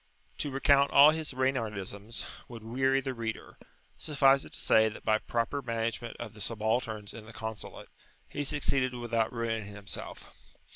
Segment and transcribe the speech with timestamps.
[0.39, 3.59] To recount all his Reynardisms would weary the reader;
[3.99, 7.89] suffice it to say that by proper management of the subalterns in the consulate,
[8.27, 10.31] he succeeded without ruining himself.